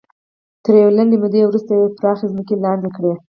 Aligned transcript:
تر 0.63 0.73
یوې 0.81 0.93
لنډې 0.97 1.17
مودې 1.21 1.41
وروسته 1.45 1.71
یې 1.79 1.95
پراخې 1.97 2.25
ځمکې 2.31 2.55
لاندې 2.63 2.89
کړې. 2.95 3.13